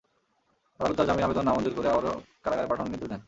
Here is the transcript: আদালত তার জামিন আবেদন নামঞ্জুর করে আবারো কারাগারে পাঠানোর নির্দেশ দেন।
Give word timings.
আদালত 0.79 0.95
তার 0.97 1.07
জামিন 1.07 1.23
আবেদন 1.23 1.45
নামঞ্জুর 1.45 1.73
করে 1.75 1.87
আবারো 1.89 2.11
কারাগারে 2.43 2.67
পাঠানোর 2.67 2.91
নির্দেশ 2.91 3.09
দেন। 3.09 3.19